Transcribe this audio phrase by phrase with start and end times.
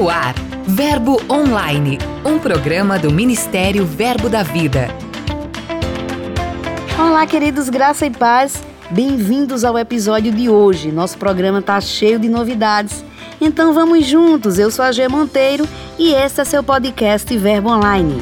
[0.00, 0.34] No ar,
[0.66, 4.88] Verbo Online, um programa do Ministério Verbo da Vida.
[6.98, 8.62] Olá, queridos, graça e paz.
[8.90, 10.90] Bem-vindos ao episódio de hoje.
[10.90, 13.04] Nosso programa está cheio de novidades.
[13.38, 14.58] Então vamos juntos.
[14.58, 15.68] Eu sou a G Monteiro
[15.98, 18.18] e este é seu podcast Verbo Online.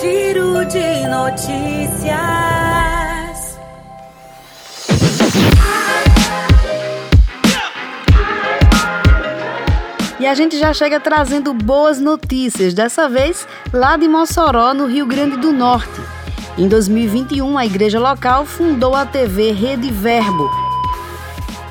[0.00, 2.49] Giro de notícias.
[10.30, 15.36] A gente já chega trazendo boas notícias, dessa vez lá de Mossoró, no Rio Grande
[15.36, 16.00] do Norte.
[16.56, 20.48] Em 2021, a igreja local fundou a TV Rede Verbo,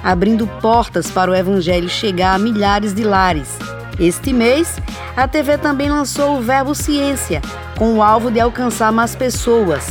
[0.03, 3.57] abrindo portas para o evangelho chegar a milhares de lares.
[3.97, 4.77] Este mês,
[5.15, 7.41] a TV também lançou o Verbo Ciência,
[7.77, 9.87] com o alvo de alcançar mais pessoas.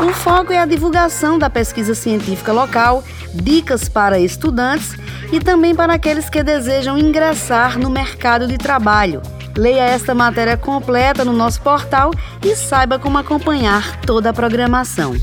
[0.00, 4.96] O foco é a divulgação da pesquisa científica local, dicas para estudantes
[5.32, 9.22] e também para aqueles que desejam ingressar no mercado de trabalho.
[9.56, 12.12] Leia esta matéria completa no nosso portal
[12.44, 15.14] e saiba como acompanhar toda a programação.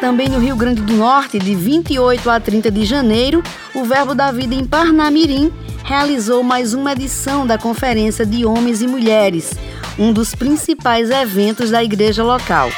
[0.00, 3.40] Também no Rio Grande do Norte, de 28 a 30 de janeiro,
[3.72, 5.52] o Verbo da Vida em Parnamirim
[5.84, 9.52] realizou mais uma edição da Conferência de Homens e Mulheres,
[9.98, 12.68] um dos principais eventos da igreja local.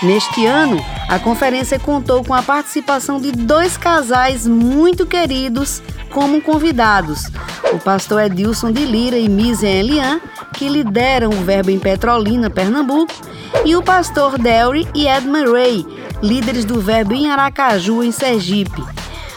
[0.00, 7.24] Neste ano, a conferência contou com a participação de dois casais muito queridos como convidados:
[7.72, 10.20] o pastor Edilson de Lira e Misen Elian,
[10.54, 13.12] que lideram o Verbo em Petrolina, Pernambuco,
[13.64, 15.84] e o pastor Delry e Edmund Ray,
[16.22, 18.84] líderes do Verbo em Aracaju, em Sergipe.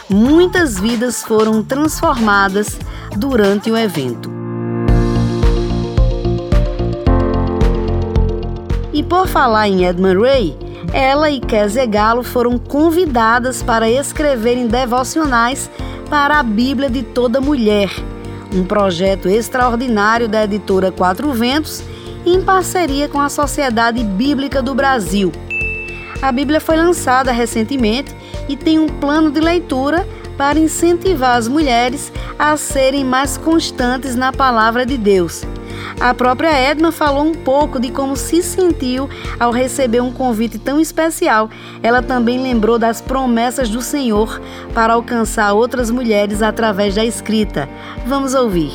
[0.08, 2.78] Muitas vidas foram transformadas
[3.16, 4.41] durante o evento.
[9.02, 10.56] E por falar em Edmund Ray,
[10.92, 15.68] ela e Kézia Galo foram convidadas para escreverem devocionais
[16.08, 17.90] para a Bíblia de toda mulher,
[18.54, 21.82] um projeto extraordinário da editora Quatro Ventos
[22.24, 25.32] em parceria com a Sociedade Bíblica do Brasil.
[26.22, 28.14] A Bíblia foi lançada recentemente
[28.48, 30.06] e tem um plano de leitura
[30.38, 35.44] para incentivar as mulheres a serem mais constantes na palavra de Deus
[36.02, 39.08] a própria Edna falou um pouco de como se sentiu
[39.38, 41.48] ao receber um convite tão especial.
[41.80, 44.40] Ela também lembrou das promessas do Senhor
[44.74, 47.68] para alcançar outras mulheres através da escrita.
[48.04, 48.72] Vamos ouvir.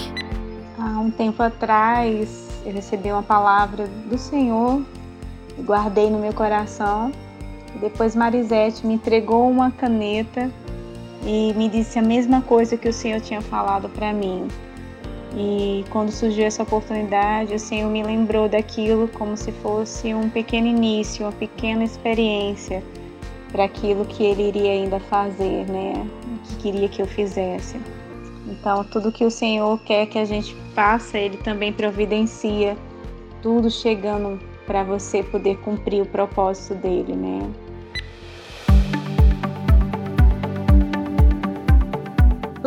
[0.80, 4.82] Há um tempo atrás, eu recebi uma palavra do Senhor
[5.58, 7.12] e guardei no meu coração.
[7.82, 10.50] Depois Marisete me entregou uma caneta
[11.26, 14.48] e me disse a mesma coisa que o Senhor tinha falado para mim.
[15.40, 20.66] E quando surgiu essa oportunidade, o Senhor me lembrou daquilo como se fosse um pequeno
[20.66, 22.84] início, uma pequena experiência
[23.52, 25.94] para aquilo que Ele iria ainda fazer, né?
[26.44, 27.80] Que queria que eu fizesse.
[28.48, 32.76] Então, tudo que o Senhor quer que a gente faça, Ele também providencia,
[33.40, 37.48] tudo chegando para você poder cumprir o propósito dele, né?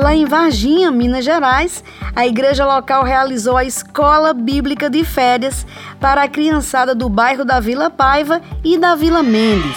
[0.02, 1.84] Lá em Varginha, Minas Gerais,
[2.16, 5.66] a igreja local realizou a Escola Bíblica de Férias
[6.00, 9.76] para a criançada do bairro da Vila Paiva e da Vila Mendes.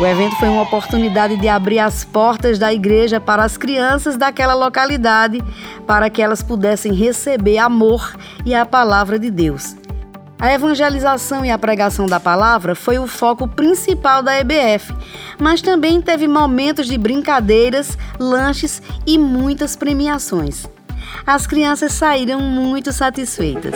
[0.00, 4.54] O evento foi uma oportunidade de abrir as portas da igreja para as crianças daquela
[4.54, 5.40] localidade,
[5.86, 9.76] para que elas pudessem receber amor e a palavra de Deus.
[10.40, 14.94] A evangelização e a pregação da palavra foi o foco principal da EBF,
[15.36, 20.64] mas também teve momentos de brincadeiras, lanches e muitas premiações.
[21.26, 23.74] As crianças saíram muito satisfeitas.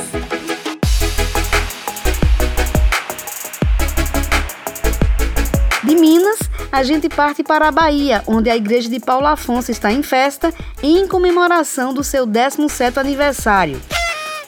[5.83, 6.39] De Minas,
[6.71, 10.55] a gente parte para a Bahia, onde a igreja de Paulo Afonso está em festa
[10.81, 13.81] em comemoração do seu 17º aniversário.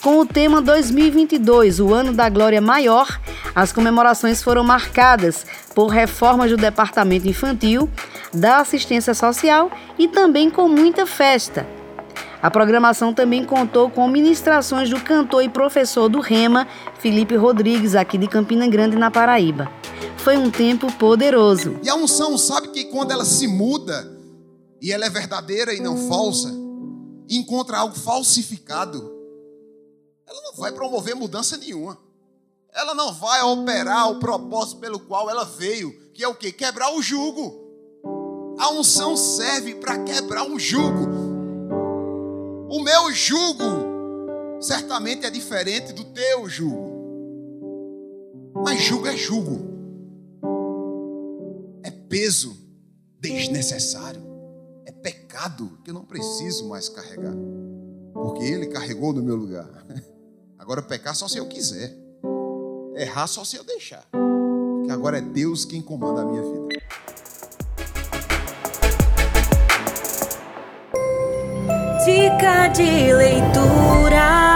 [0.04, 3.18] Com o tema 2022, o ano da glória maior,
[3.54, 7.88] as comemorações foram marcadas por reformas do departamento infantil,
[8.30, 11.66] da assistência social e também com muita festa.
[12.42, 16.68] A programação também contou com ministrações do cantor e professor do Rema,
[16.98, 19.72] Felipe Rodrigues, aqui de Campina Grande, na Paraíba.
[20.18, 21.78] Foi um tempo poderoso.
[21.82, 24.06] E a unção sabe que quando ela se muda
[24.82, 26.52] e ela é verdadeira e não falsa,
[27.26, 29.13] encontra algo falsificado,
[30.34, 31.96] ela não vai promover mudança nenhuma.
[32.72, 36.50] Ela não vai operar o propósito pelo qual ela veio, que é o que?
[36.50, 37.62] Quebrar o jugo.
[38.58, 41.08] A unção serve para quebrar um jugo.
[42.68, 46.92] O meu jugo certamente é diferente do teu jugo.
[48.64, 49.72] Mas jugo é jugo.
[52.08, 52.56] peso
[53.18, 54.22] desnecessário.
[54.86, 57.34] É pecado que eu não preciso mais carregar.
[58.12, 59.68] Porque Ele carregou no meu lugar.
[60.64, 61.94] Agora pecar só se eu quiser.
[62.96, 64.02] Errar só se eu deixar.
[64.10, 66.68] Porque agora é Deus quem comanda a minha vida.
[72.06, 74.54] Dica de leitura.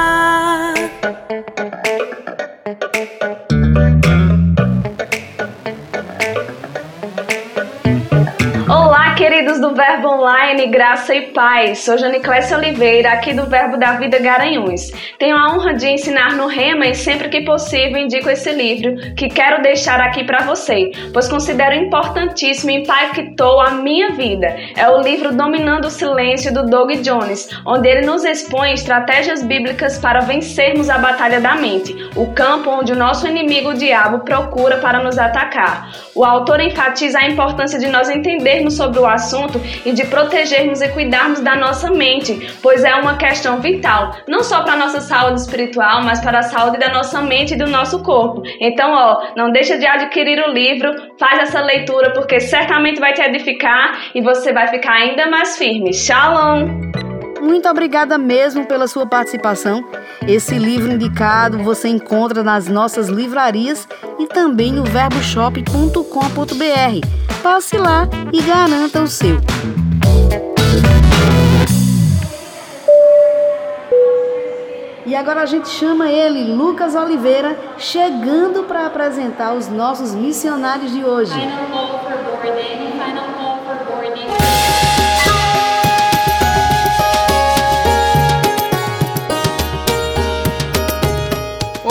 [9.79, 11.85] Verbo Online, graça e paz.
[11.85, 14.91] Sou Janiclésia Oliveira, aqui do Verbo da Vida Garanhuns.
[15.21, 19.29] Tenho a honra de ensinar no Rema e sempre que possível indico esse livro que
[19.29, 24.49] quero deixar aqui para você, pois considero importantíssimo e impactou a minha vida.
[24.77, 29.97] É o livro Dominando o Silêncio do Doug Jones, onde ele nos expõe estratégias bíblicas
[29.97, 34.79] para vencermos a batalha da mente, o campo onde o nosso inimigo o diabo procura
[34.79, 35.89] para nos atacar.
[36.17, 40.89] O autor enfatiza a importância de nós entendermos sobre o assunto e de protegermos e
[40.89, 45.41] cuidarmos da nossa mente, pois é uma questão vital, não só para a nossa saúde
[45.41, 48.43] espiritual, mas para a saúde da nossa mente e do nosso corpo.
[48.61, 53.23] Então, ó, não deixa de adquirir o livro, faz essa leitura porque certamente vai te
[53.23, 55.93] edificar e você vai ficar ainda mais firme.
[55.93, 56.88] Shalom!
[57.41, 59.85] Muito obrigada mesmo pela sua participação.
[60.27, 63.89] Esse livro indicado você encontra nas nossas livrarias
[64.19, 67.43] e também no verboshop.com.br.
[67.43, 69.37] Passe lá e garanta o seu.
[75.07, 81.03] E agora a gente chama ele, Lucas Oliveira, chegando para apresentar os nossos missionários de
[81.03, 81.33] hoje.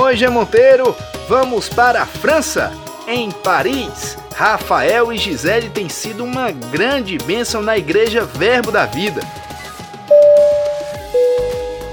[0.08, 0.96] Hoje é Monteiro,
[1.28, 2.72] vamos para a França,
[3.10, 4.18] em Paris.
[4.34, 9.20] Rafael e Gisele têm sido uma grande bênção na igreja Verbo da Vida.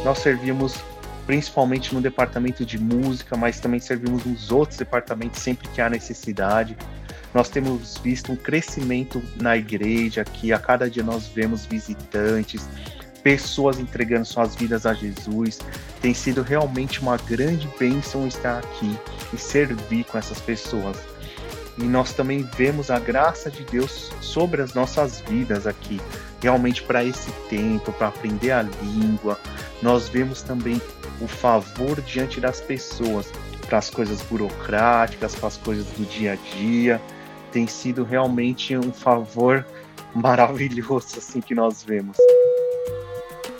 [0.04, 0.76] Nós servimos
[1.26, 6.76] principalmente no departamento de música, mas também servimos nos outros departamentos sempre que há necessidade.
[7.34, 12.64] Nós temos visto um crescimento na igreja, que a cada dia nós vemos visitantes,
[13.24, 15.58] pessoas entregando suas vidas a Jesus.
[16.00, 18.96] Tem sido realmente uma grande bênção estar aqui
[19.32, 20.98] e servir com essas pessoas.
[21.78, 26.00] E nós também vemos a graça de Deus sobre as nossas vidas aqui,
[26.40, 29.40] realmente para esse tempo, para aprender a língua.
[29.82, 30.80] Nós vemos também
[31.20, 33.32] o favor diante das pessoas,
[33.66, 37.00] para as coisas burocráticas, para as coisas do dia a dia.
[37.50, 39.66] Tem sido realmente um favor
[40.14, 42.16] maravilhoso assim que nós vemos.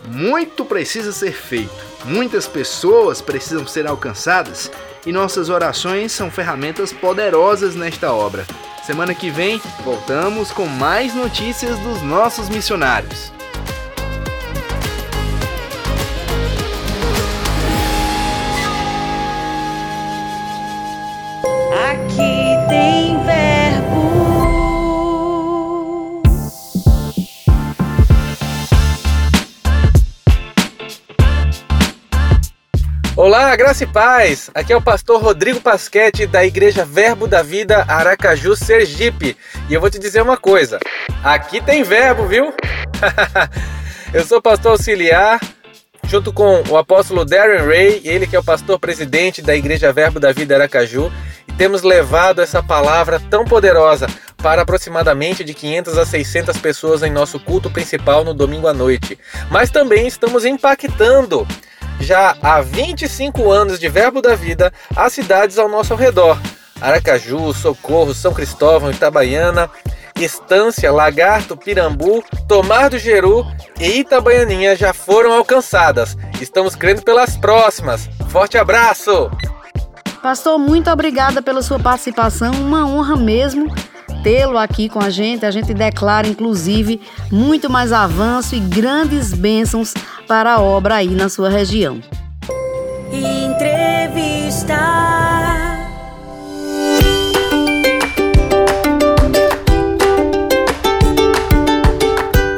[0.06, 1.72] Muito precisa ser feito,
[2.04, 4.70] muitas pessoas precisam ser alcançadas
[5.06, 8.46] e nossas orações são ferramentas poderosas nesta obra.
[8.84, 13.32] Semana que vem voltamos com mais notícias dos nossos missionários.
[33.36, 34.48] Olá, graça e paz!
[34.54, 39.36] Aqui é o pastor Rodrigo Pasquete da Igreja Verbo da Vida Aracaju, Sergipe.
[39.68, 40.78] E eu vou te dizer uma coisa:
[41.20, 42.54] aqui tem verbo, viu?
[44.14, 45.40] eu sou pastor auxiliar,
[46.04, 50.20] junto com o apóstolo Darren Ray, ele que é o pastor presidente da Igreja Verbo
[50.20, 51.10] da Vida Aracaju,
[51.48, 54.06] e temos levado essa palavra tão poderosa
[54.36, 59.18] para aproximadamente de 500 a 600 pessoas em nosso culto principal no domingo à noite.
[59.50, 61.44] Mas também estamos impactando
[62.00, 66.38] já há 25 anos de Verbo da Vida as cidades ao nosso redor.
[66.80, 69.70] Aracaju, Socorro, São Cristóvão, Itabaiana,
[70.20, 73.46] Estância, Lagarto, Pirambu, Tomar do Geru
[73.80, 76.16] e Itabaianinha já foram alcançadas.
[76.40, 78.08] Estamos crendo pelas próximas.
[78.28, 79.30] Forte abraço!
[80.22, 82.52] Pastor, muito obrigada pela sua participação.
[82.52, 83.70] Uma honra mesmo
[84.24, 85.44] tê-lo aqui com a gente.
[85.44, 86.98] A gente declara, inclusive,
[87.30, 89.92] muito mais avanço e grandes bênçãos
[90.26, 92.00] para a obra aí na sua região.
[93.12, 94.78] Entrevista.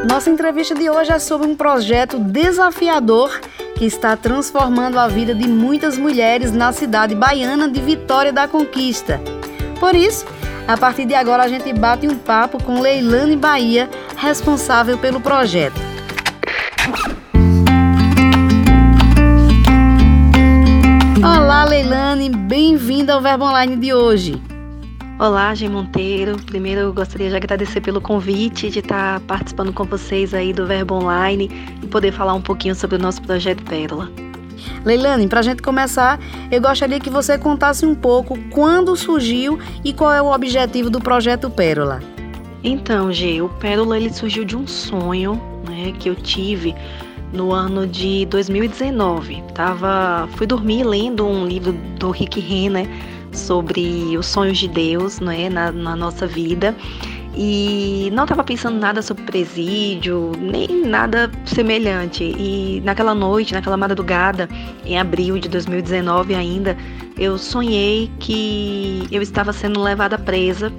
[0.08, 3.40] Nossa entrevista de hoje é sobre um projeto desafiador
[3.76, 9.20] que está transformando a vida de muitas mulheres na cidade baiana de Vitória da Conquista.
[9.78, 10.24] Por isso,
[10.66, 15.80] a partir de agora a gente bate um papo com Leilane Bahia, responsável pelo projeto.
[21.22, 24.42] Olá, Leilane, bem-vinda ao Verbo Online de hoje.
[25.18, 26.36] Olá, Gê Monteiro.
[26.44, 30.94] Primeiro, eu gostaria de agradecer pelo convite de estar participando com vocês aí do Verbo
[30.94, 31.50] Online
[31.82, 34.10] e poder falar um pouquinho sobre o nosso projeto Pérola.
[34.84, 36.18] Leilane, para a gente começar,
[36.50, 41.00] eu gostaria que você contasse um pouco quando surgiu e qual é o objetivo do
[41.00, 42.00] projeto Pérola.
[42.62, 46.74] Então, Gê, o Pérola ele surgiu de um sonho né, que eu tive
[47.32, 49.42] no ano de 2019.
[49.54, 52.88] Tava, fui dormir lendo um livro do Rick Renner
[53.32, 56.74] sobre os sonhos de Deus né, na, na nossa vida.
[57.36, 62.24] E não estava pensando nada sobre presídio, nem nada semelhante.
[62.24, 64.48] E naquela noite, naquela madrugada,
[64.86, 66.74] em abril de 2019 ainda,
[67.18, 70.72] eu sonhei que eu estava sendo levada presa.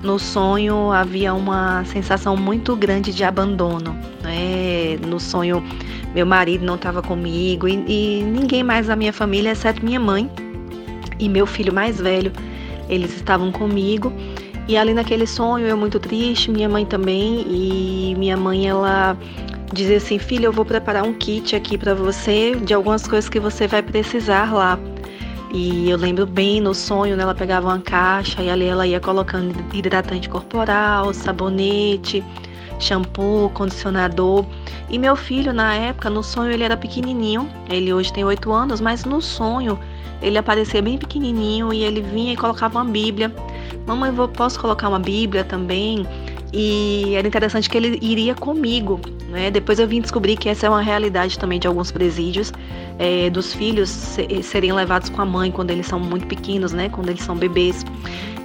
[0.00, 3.96] No sonho havia uma sensação muito grande de abandono.
[4.22, 4.96] Né?
[5.04, 5.60] No sonho,
[6.14, 10.30] meu marido não estava comigo e, e ninguém mais da minha família, exceto minha mãe,
[11.18, 12.30] e meu filho mais velho,
[12.88, 14.12] eles estavam comigo.
[14.68, 19.16] E ali naquele sonho, eu muito triste, minha mãe também, e minha mãe ela
[19.72, 23.38] dizia assim: "Filha, eu vou preparar um kit aqui para você de algumas coisas que
[23.38, 24.78] você vai precisar lá".
[25.52, 28.98] E eu lembro bem no sonho, né, ela pegava uma caixa e ali ela ia
[28.98, 32.24] colocando hidratante corporal, sabonete,
[32.80, 34.44] shampoo, condicionador.
[34.90, 38.80] E meu filho, na época, no sonho ele era pequenininho, ele hoje tem oito anos,
[38.80, 39.78] mas no sonho
[40.20, 43.32] ele aparecia bem pequenininho e ele vinha e colocava uma Bíblia.
[43.86, 46.06] Mamãe, eu posso colocar uma Bíblia também?
[46.52, 49.00] E era interessante que ele iria comigo.
[49.28, 49.50] Né?
[49.50, 52.52] Depois eu vim descobrir que essa é uma realidade também de alguns presídios,
[52.98, 53.90] é, dos filhos
[54.42, 56.88] serem levados com a mãe quando eles são muito pequenos, né?
[56.88, 57.84] quando eles são bebês.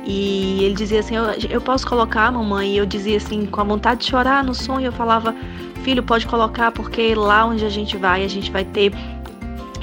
[0.05, 2.73] E ele dizia assim: eu, eu posso colocar, mamãe?
[2.73, 5.35] E eu dizia assim, com a vontade de chorar no sonho, eu falava:
[5.83, 8.91] Filho, pode colocar, porque lá onde a gente vai, a gente vai ter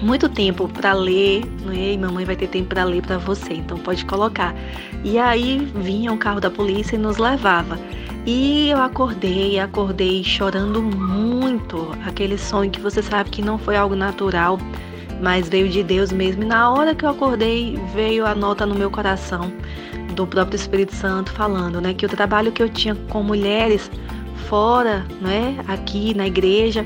[0.02, 1.92] muito tempo para ler, né?
[1.92, 4.54] E mamãe vai ter tempo para ler para você, então pode colocar.
[5.04, 7.78] E aí vinha um carro da polícia e nos levava.
[8.26, 13.96] E eu acordei, acordei chorando muito, aquele sonho que você sabe que não foi algo
[13.96, 14.58] natural,
[15.22, 16.42] mas veio de Deus mesmo.
[16.42, 19.50] E na hora que eu acordei, veio a nota no meu coração
[20.14, 23.90] do próprio Espírito Santo falando, né, que o trabalho que eu tinha com mulheres
[24.48, 26.84] fora, né, aqui na igreja,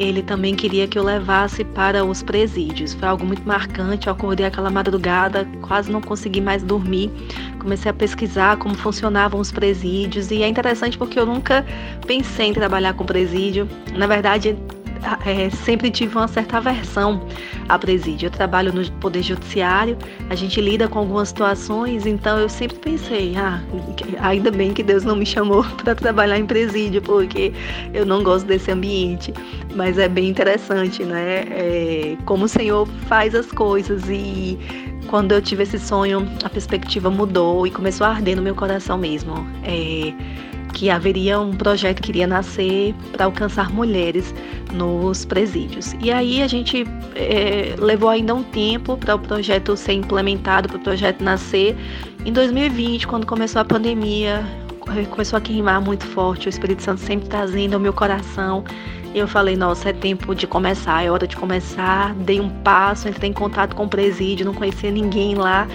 [0.00, 2.94] ele também queria que eu levasse para os presídios.
[2.94, 4.06] Foi algo muito marcante.
[4.06, 7.10] Eu acordei aquela madrugada, quase não consegui mais dormir.
[7.58, 11.66] Comecei a pesquisar como funcionavam os presídios e é interessante porque eu nunca
[12.06, 13.68] pensei em trabalhar com presídio.
[13.94, 14.56] Na verdade,
[15.24, 17.26] é, sempre tive uma certa aversão
[17.68, 18.26] a presídio.
[18.26, 19.96] Eu trabalho no Poder Judiciário,
[20.28, 23.60] a gente lida com algumas situações, então eu sempre pensei, ah,
[24.20, 27.52] ainda bem que Deus não me chamou para trabalhar em presídio, porque
[27.92, 29.32] eu não gosto desse ambiente.
[29.74, 31.44] Mas é bem interessante, né?
[31.50, 34.58] É, como o Senhor faz as coisas e
[35.06, 38.98] quando eu tive esse sonho, a perspectiva mudou e começou a arder no meu coração
[38.98, 39.34] mesmo.
[39.64, 40.12] É,
[40.80, 44.34] que haveria um projeto que iria nascer para alcançar mulheres
[44.72, 45.94] nos presídios.
[46.00, 50.78] E aí a gente é, levou ainda um tempo para o projeto ser implementado, para
[50.78, 51.76] o projeto nascer.
[52.24, 54.42] Em 2020, quando começou a pandemia,
[55.10, 58.64] começou a queimar muito forte, o Espírito Santo sempre trazendo ao meu coração.
[59.14, 62.14] Eu falei, nossa, é tempo de começar, é hora de começar.
[62.14, 65.68] Dei um passo, entrei em contato com o presídio, não conhecia ninguém lá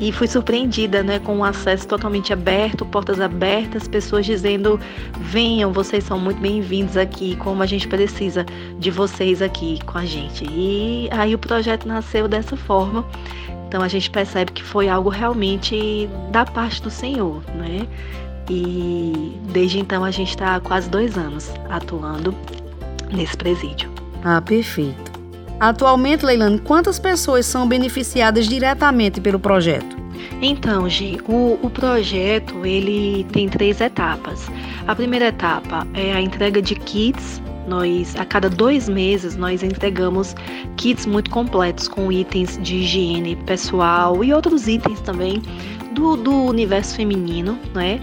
[0.00, 4.78] e fui surpreendida, né, com um acesso totalmente aberto, portas abertas, pessoas dizendo:
[5.20, 8.44] "Venham, vocês são muito bem-vindos aqui, como a gente precisa
[8.78, 10.44] de vocês aqui com a gente".
[10.44, 13.04] E aí o projeto nasceu dessa forma.
[13.66, 17.86] Então a gente percebe que foi algo realmente da parte do Senhor, né?
[18.48, 22.34] E desde então a gente está há quase dois anos atuando
[23.12, 23.90] nesse presídio.
[24.24, 25.07] Ah, perfeito.
[25.60, 29.96] Atualmente, Leilane, quantas pessoas são beneficiadas diretamente pelo projeto?
[30.40, 34.46] Então, Gi, o, o projeto ele tem três etapas.
[34.86, 40.34] A primeira etapa é a entrega de kits nós a cada dois meses nós entregamos
[40.76, 45.42] kits muito completos com itens de higiene pessoal e outros itens também
[45.92, 48.00] do, do universo feminino, né?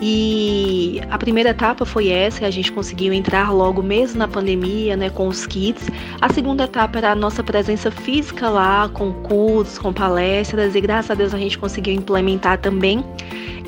[0.00, 5.10] E a primeira etapa foi essa, a gente conseguiu entrar logo mesmo na pandemia, né,
[5.10, 5.88] com os kits.
[6.20, 11.10] A segunda etapa era a nossa presença física lá, com cursos, com palestras, e graças
[11.10, 13.04] a Deus a gente conseguiu implementar também.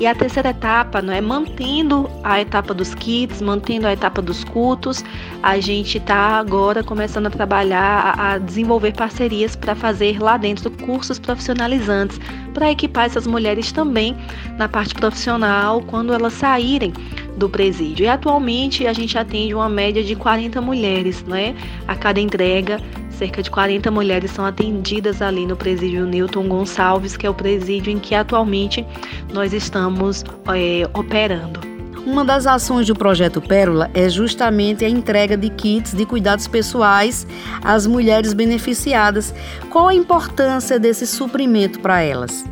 [0.01, 4.43] E a terceira etapa, não é mantendo a etapa dos kits, mantendo a etapa dos
[4.43, 5.05] cultos,
[5.43, 10.71] a gente está agora começando a trabalhar, a, a desenvolver parcerias para fazer lá dentro
[10.71, 12.19] cursos profissionalizantes,
[12.53, 14.15] para equipar essas mulheres também
[14.57, 16.93] na parte profissional quando elas saírem
[17.37, 18.05] do presídio.
[18.05, 21.55] E atualmente a gente atende uma média de 40 mulheres, né?
[21.87, 22.79] A cada entrega
[23.09, 27.91] cerca de 40 mulheres são atendidas ali no presídio Newton Gonçalves, que é o presídio
[27.93, 28.83] em que atualmente
[29.31, 31.70] nós estamos é, operando.
[32.05, 37.27] Uma das ações do projeto Pérola é justamente a entrega de kits de cuidados pessoais
[37.63, 39.33] às mulheres beneficiadas.
[39.69, 42.43] Qual a importância desse suprimento para elas?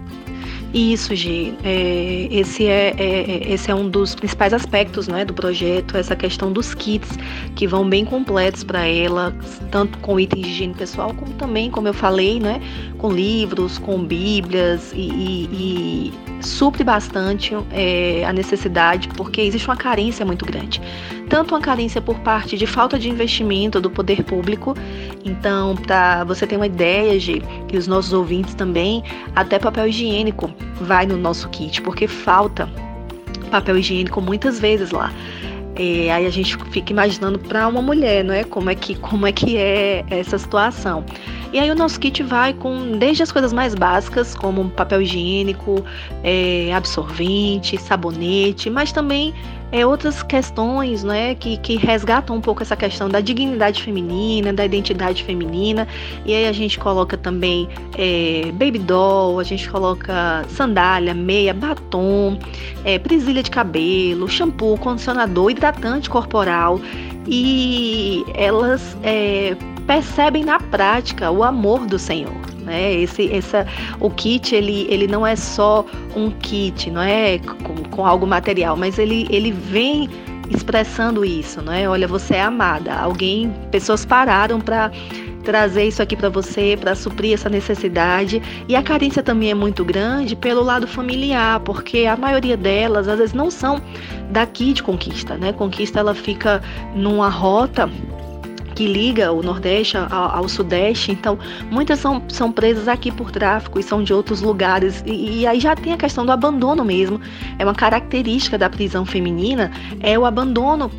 [0.71, 1.55] Isso, Gi.
[1.63, 6.15] É, esse, é, é, é, esse é um dos principais aspectos né, do projeto, essa
[6.15, 7.09] questão dos kits,
[7.55, 9.35] que vão bem completos para ela,
[9.71, 12.61] tanto com itens de higiene pessoal, como também, como eu falei, né,
[12.99, 19.77] com livros, com bíblias, e, e, e supre bastante é, a necessidade, porque existe uma
[19.77, 20.81] carência muito grande.
[21.29, 24.75] Tanto uma carência por parte de falta de investimento do poder público,
[25.23, 29.03] então, para você ter uma ideia, Gi, e os nossos ouvintes também,
[29.35, 32.69] até papel higiênico vai no nosso kit, porque falta
[33.51, 35.11] papel higiênico muitas vezes lá.
[35.75, 38.43] É, aí a gente fica imaginando para uma mulher, não é?
[38.43, 41.05] Como é que como é que é essa situação?
[41.51, 45.83] E aí o nosso kit vai com desde as coisas mais básicas, como papel higiênico,
[46.23, 49.33] é, absorvente, sabonete, mas também
[49.71, 54.65] é, outras questões né, que, que resgatam um pouco essa questão da dignidade feminina, da
[54.65, 55.87] identidade feminina.
[56.25, 62.37] E aí a gente coloca também é, baby doll, a gente coloca sandália, meia, batom,
[62.83, 66.79] é, presilha de cabelo, shampoo, condicionador, hidratante corporal.
[67.27, 69.55] E elas é,
[69.89, 72.39] percebem na prática o amor do Senhor.
[72.63, 72.93] Né?
[72.93, 73.65] Esse, essa,
[73.99, 75.83] o kit ele, ele não é só
[76.15, 80.07] um kit, não é com, com algo material, mas ele, ele vem
[80.47, 81.89] expressando isso, não é?
[81.89, 82.93] Olha, você é amada.
[82.93, 84.91] Alguém, pessoas pararam para
[85.43, 88.43] trazer isso aqui para você, para suprir essa necessidade.
[88.67, 93.17] E a carência também é muito grande pelo lado familiar, porque a maioria delas às
[93.17, 93.81] vezes não são
[94.29, 95.51] daqui de Conquista, né?
[95.51, 96.61] Conquista ela fica
[96.93, 97.89] numa rota
[98.79, 101.11] que liga o Nordeste ao, ao, Sudeste.
[101.11, 101.37] Então,
[101.69, 105.03] muitas são, são presas aqui por tráfico e são de outros lugares.
[105.05, 107.19] E, e, aí já tem a questão do abandono mesmo.
[107.57, 109.69] É uma característica da prisão feminina,
[109.99, 110.89] é o abandono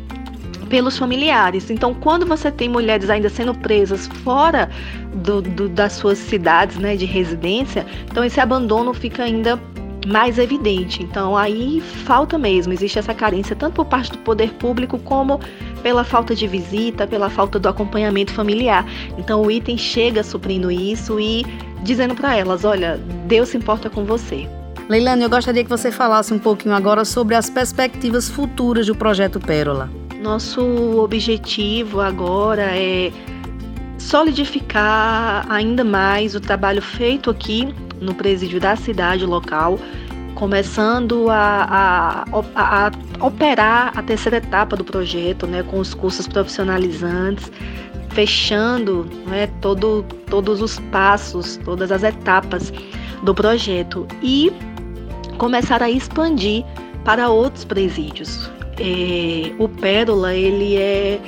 [0.69, 1.71] pelos familiares.
[1.71, 4.69] Então, quando você tem mulheres ainda sendo presas fora
[5.15, 9.59] do, do, das suas cidades né, de residência, então esse abandono fica ainda
[10.07, 11.03] mais evidente.
[11.03, 15.39] Então aí falta mesmo, existe essa carência tanto por parte do poder público como
[15.83, 18.85] pela falta de visita, pela falta do acompanhamento familiar.
[19.17, 21.45] Então o item chega suprindo isso e
[21.83, 24.47] dizendo para elas, olha, Deus se importa com você.
[24.89, 29.39] Leilane, eu gostaria que você falasse um pouquinho agora sobre as perspectivas futuras do projeto
[29.39, 29.89] Pérola.
[30.21, 30.61] Nosso
[30.99, 33.11] objetivo agora é
[33.97, 39.79] solidificar ainda mais o trabalho feito aqui no presídio da cidade local,
[40.35, 46.27] começando a, a, a, a operar a terceira etapa do projeto, né, com os cursos
[46.27, 47.51] profissionalizantes,
[48.09, 52.73] fechando né, todo, todos os passos, todas as etapas
[53.23, 54.51] do projeto e
[55.37, 56.65] começar a expandir
[57.03, 58.49] para outros presídios.
[58.79, 61.19] É, o Pérola ele é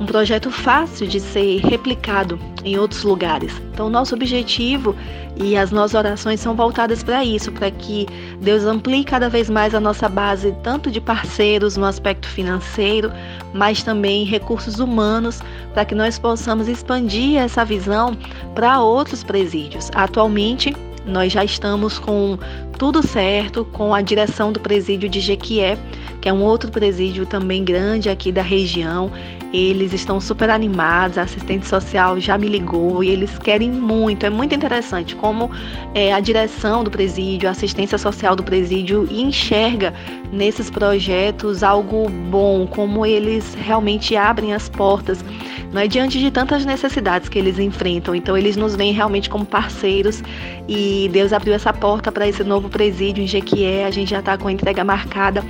[0.00, 3.52] um projeto fácil de ser replicado em outros lugares.
[3.72, 4.94] Então, nosso objetivo
[5.36, 8.06] e as nossas orações são voltadas para isso, para que
[8.40, 13.12] Deus amplie cada vez mais a nossa base, tanto de parceiros no aspecto financeiro,
[13.54, 15.40] mas também recursos humanos,
[15.72, 18.16] para que nós possamos expandir essa visão
[18.54, 19.90] para outros presídios.
[19.94, 20.74] Atualmente,
[21.06, 22.38] nós já estamos com
[22.78, 25.78] tudo certo com a direção do presídio de Jequié,
[26.20, 29.10] que é um outro presídio também grande aqui da região.
[29.52, 34.26] Eles estão super animados, a assistente social já me ligou e eles querem muito.
[34.26, 35.50] É muito interessante como
[35.94, 39.94] é, a direção do presídio, a assistência social do presídio enxerga
[40.30, 45.24] nesses projetos algo bom, como eles realmente abrem as portas
[45.72, 48.14] não é diante de tantas necessidades que eles enfrentam.
[48.14, 50.22] Então eles nos veem realmente como parceiros
[50.66, 53.84] e Deus abriu essa porta para esse novo presídio em Jequié.
[53.84, 55.44] A gente já está com a entrega marcada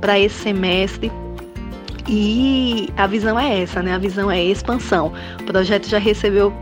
[0.00, 1.10] para esse semestre.
[2.08, 3.94] E a visão é essa, né?
[3.94, 5.12] A visão é expansão.
[5.40, 6.52] O projeto já recebeu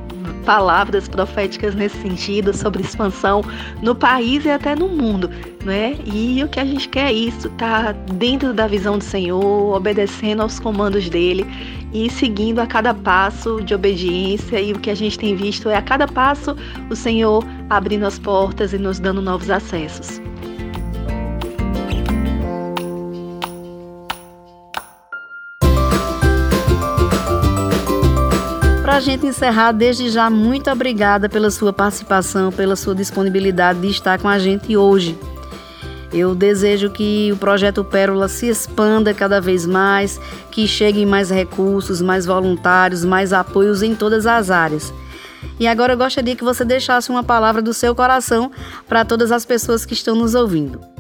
[0.45, 3.43] palavras proféticas nesse sentido sobre expansão
[3.83, 5.31] no país e até no mundo,
[5.65, 5.97] né?
[6.05, 10.43] E o que a gente quer é isso, tá dentro da visão do Senhor, obedecendo
[10.43, 11.47] aos comandos dele
[11.93, 14.61] e seguindo a cada passo de obediência.
[14.61, 16.57] E o que a gente tem visto é a cada passo
[16.91, 20.21] o Senhor abrindo as portas e nos dando novos acessos.
[28.95, 33.89] Para a gente encerrar, desde já, muito obrigada pela sua participação, pela sua disponibilidade de
[33.89, 35.19] estar com a gente hoje.
[36.13, 42.01] Eu desejo que o projeto Pérola se expanda cada vez mais, que cheguem mais recursos,
[42.01, 44.95] mais voluntários, mais apoios em todas as áreas.
[45.59, 48.49] E agora eu gostaria que você deixasse uma palavra do seu coração
[48.89, 50.94] para todas as pessoas que estão nos ouvindo.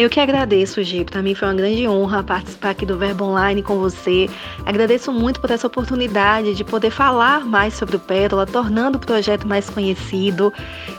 [0.00, 1.04] Eu que agradeço, Gi.
[1.04, 4.30] Para mim foi uma grande honra participar aqui do Verbo Online com você.
[4.64, 9.46] Agradeço muito por essa oportunidade de poder falar mais sobre o Pérola, tornando o projeto
[9.46, 10.50] mais conhecido,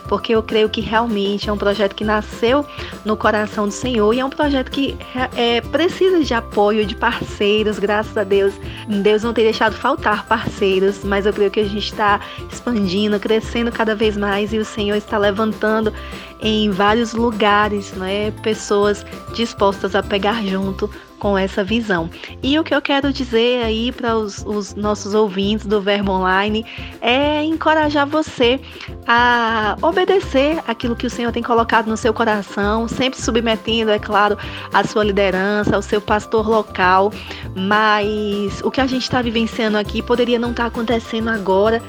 [0.08, 2.64] porque eu creio que realmente é um projeto que nasceu
[3.04, 4.96] no coração do Senhor e é um projeto que
[5.34, 8.54] é, precisa de apoio de parceiros, graças a Deus.
[8.86, 13.72] Deus não tem deixado faltar parceiros, mas eu creio que a gente está expandindo, crescendo
[13.72, 15.92] cada vez mais e o Senhor está levantando
[16.42, 20.90] em vários lugares, né, pessoas dispostas a pegar junto
[21.22, 22.10] com essa visão.
[22.42, 26.66] E o que eu quero dizer aí para os, os, nossos ouvintes do Verbo Online
[27.00, 28.60] é encorajar você
[29.06, 34.36] a obedecer aquilo que o Senhor tem colocado no seu coração, sempre submetendo, é claro,
[34.74, 37.12] a sua liderança, ao seu pastor local.
[37.54, 41.80] Mas o que a gente está vivenciando aqui poderia não estar tá acontecendo agora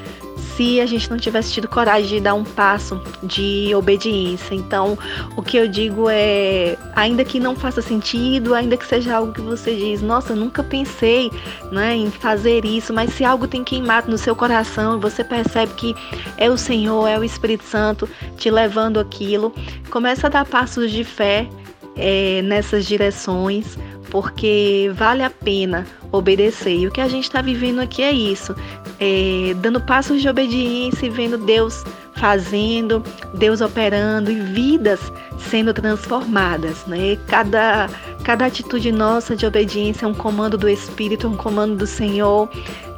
[0.55, 4.53] se a gente não tivesse tido coragem de dar um passo de obediência.
[4.53, 4.97] Então,
[5.35, 9.41] o que eu digo é, ainda que não faça sentido, ainda que seja algo que
[9.41, 11.31] você diz, nossa, nunca pensei
[11.71, 15.95] né, em fazer isso, mas se algo tem queimado no seu coração, você percebe que
[16.37, 19.53] é o Senhor, é o Espírito Santo te levando aquilo,
[19.89, 21.47] começa a dar passos de fé
[21.95, 23.77] é, nessas direções,
[24.09, 26.77] porque vale a pena obedecer.
[26.77, 28.55] E o que a gente está vivendo aqui é isso,
[29.03, 36.85] é, dando passos de obediência e vendo Deus fazendo, Deus operando e vidas sendo transformadas,
[36.85, 37.17] né?
[37.27, 37.89] Cada
[38.23, 42.49] cada atitude nossa de obediência é um comando do Espírito, um comando do Senhor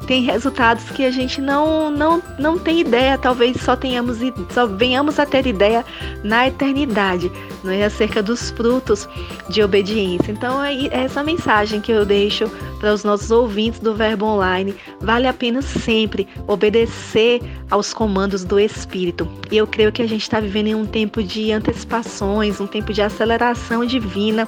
[0.06, 4.18] tem resultados que a gente não, não, não tem ideia, talvez só tenhamos
[4.52, 5.84] só venhamos a ter ideia
[6.24, 7.32] na eternidade,
[7.64, 9.08] não é acerca dos frutos
[9.50, 10.32] de obediência.
[10.32, 14.76] Então é essa mensagem que eu deixo para os nossos ouvintes do Verbo Online.
[15.02, 19.28] Vale a pena sempre obedecer aos comandos do Espírito.
[19.52, 22.94] E eu creio que a gente está vivendo em um tempo de antecipações, um tempo
[22.94, 24.48] de aceleração divina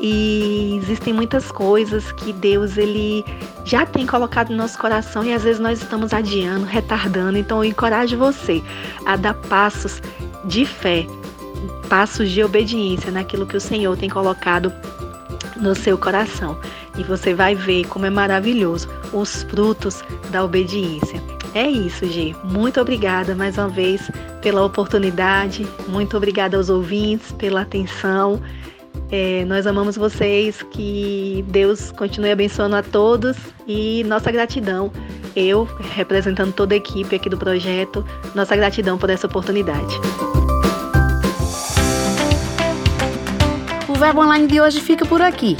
[0.00, 3.24] e existem muitas coisas que Deus ele
[3.66, 7.36] já tem colocado no nosso coração e às vezes nós estamos adiando, retardando.
[7.36, 8.62] Então eu encorajo você
[9.04, 10.00] a dar passos
[10.44, 11.04] de fé,
[11.88, 14.72] passos de obediência naquilo que o Senhor tem colocado
[15.56, 16.56] no seu coração.
[16.96, 21.20] E você vai ver como é maravilhoso os frutos da obediência.
[21.52, 22.36] É isso, G.
[22.44, 24.10] Muito obrigada mais uma vez
[24.42, 25.66] pela oportunidade.
[25.88, 28.40] Muito obrigada aos ouvintes pela atenção.
[29.10, 34.90] É, nós amamos vocês, que Deus continue abençoando a todos e nossa gratidão,
[35.36, 35.64] eu
[35.94, 39.94] representando toda a equipe aqui do projeto, nossa gratidão por essa oportunidade.
[43.88, 45.56] O Verbo Online de hoje fica por aqui,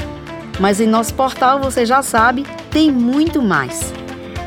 [0.59, 3.93] mas em nosso portal, você já sabe, tem muito mais.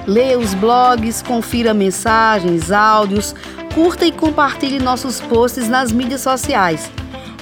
[0.07, 3.35] Leia os blogs, confira mensagens, áudios,
[3.75, 6.91] curta e compartilhe nossos posts nas mídias sociais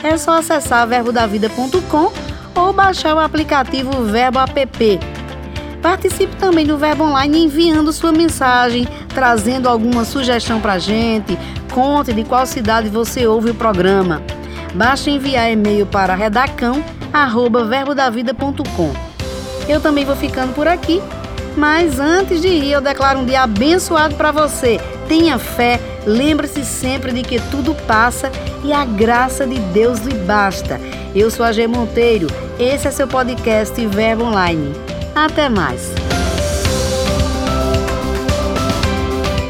[0.02, 2.12] é só acessar verbodavida.com
[2.54, 5.00] ou baixar o aplicativo Verbo App.
[5.80, 11.38] Participe também do Verbo Online enviando sua mensagem, trazendo alguma sugestão para a gente,
[11.72, 14.22] conte de qual cidade você ouve o programa.
[14.74, 18.92] Basta enviar e-mail para redacão@verbodavida.com.
[19.68, 21.00] Eu também vou ficando por aqui,
[21.56, 24.80] mas antes de ir, eu declaro um dia abençoado para você.
[25.08, 28.30] Tenha fé, lembre-se sempre de que tudo passa
[28.62, 30.78] e a graça de Deus lhe basta.
[31.14, 32.26] Eu sou a G Monteiro,
[32.58, 34.74] esse é seu podcast Verbo Online.
[35.14, 35.92] Até mais.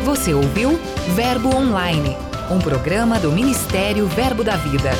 [0.04, 0.78] Você ouviu
[1.16, 2.16] Verbo Online,
[2.50, 4.92] um programa do Ministério Verbo da Vida.